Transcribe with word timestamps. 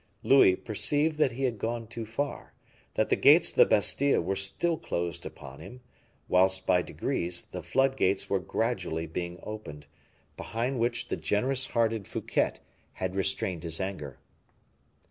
Louis 0.23 0.55
perceived 0.55 1.19
that 1.19 1.33
he 1.33 1.43
had 1.43 1.59
gone 1.59 1.85
too 1.85 2.07
far; 2.07 2.55
that 2.95 3.11
the 3.11 3.15
gates 3.15 3.51
of 3.51 3.55
the 3.57 3.67
Bastile 3.67 4.19
were 4.19 4.35
still 4.35 4.75
closed 4.75 5.27
upon 5.27 5.59
him, 5.59 5.81
whilst, 6.27 6.65
by 6.65 6.81
degrees, 6.81 7.43
the 7.43 7.61
floodgates 7.61 8.27
were 8.27 8.39
gradually 8.39 9.05
being 9.05 9.39
opened, 9.43 9.85
behind 10.37 10.79
which 10.79 11.09
the 11.09 11.17
generous 11.17 11.67
hearted 11.67 12.07
Fouquet 12.07 12.53
had 12.93 13.13
restrained 13.15 13.61
his 13.61 13.79
anger. 13.79 14.17